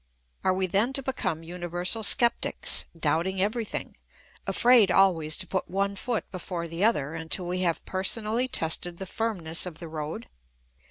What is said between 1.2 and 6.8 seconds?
universal sceptics, doubting everything, afraid always to put one foot before